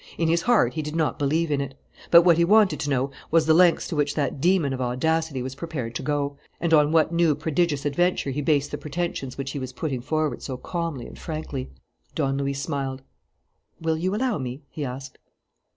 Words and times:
In 0.17 0.29
his 0.29 0.41
heart 0.41 0.73
he 0.73 0.81
did 0.81 0.95
not 0.95 1.19
believe 1.19 1.51
in 1.51 1.61
it. 1.61 1.75
But 2.09 2.23
what 2.23 2.37
he 2.37 2.43
wanted 2.43 2.79
to 2.79 2.89
know 2.89 3.11
was 3.29 3.45
the 3.45 3.53
lengths 3.53 3.87
to 3.89 3.95
which 3.95 4.15
that 4.15 4.41
demon 4.41 4.73
of 4.73 4.81
audacity 4.81 5.43
was 5.43 5.53
prepared 5.53 5.93
to 5.93 6.01
go, 6.01 6.37
and 6.59 6.73
on 6.73 6.91
what 6.91 7.11
new 7.13 7.35
prodigious 7.35 7.85
adventure 7.85 8.31
he 8.31 8.41
based 8.41 8.71
the 8.71 8.79
pretensions 8.79 9.37
which 9.37 9.51
he 9.51 9.59
was 9.59 9.73
putting 9.73 10.01
forward 10.01 10.41
so 10.41 10.57
calmly 10.57 11.05
and 11.05 11.19
frankly. 11.19 11.69
Don 12.15 12.35
Luis 12.37 12.59
smiled: 12.59 13.03
"Will 13.79 13.95
you 13.95 14.15
allow 14.15 14.39
me?" 14.39 14.63
he 14.71 14.83
asked. 14.83 15.19